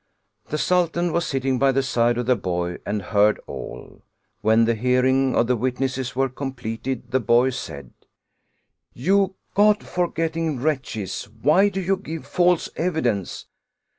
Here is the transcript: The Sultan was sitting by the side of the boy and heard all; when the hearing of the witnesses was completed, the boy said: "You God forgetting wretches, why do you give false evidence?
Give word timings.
The 0.47 0.57
Sultan 0.57 1.11
was 1.11 1.27
sitting 1.27 1.59
by 1.59 1.71
the 1.71 1.83
side 1.83 2.17
of 2.17 2.25
the 2.25 2.35
boy 2.35 2.79
and 2.87 3.03
heard 3.03 3.39
all; 3.45 4.01
when 4.41 4.65
the 4.65 4.73
hearing 4.73 5.35
of 5.35 5.45
the 5.45 5.55
witnesses 5.55 6.15
was 6.15 6.31
completed, 6.35 7.11
the 7.11 7.19
boy 7.19 7.51
said: 7.51 7.91
"You 8.95 9.35
God 9.53 9.83
forgetting 9.85 10.59
wretches, 10.59 11.25
why 11.25 11.69
do 11.69 11.79
you 11.79 11.97
give 11.97 12.25
false 12.25 12.67
evidence? 12.75 13.45